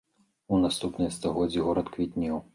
[0.55, 2.43] У наступныя стагоддзі горад квітнеў.